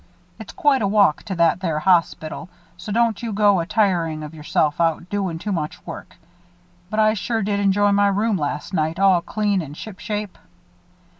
[0.39, 4.33] It's quite a walk to that there hospital, so don't you go a tirin' of
[4.33, 6.15] yourself out doin' too much work;
[6.89, 10.39] but I sure did enjoy my room last night all clean an' ship shape."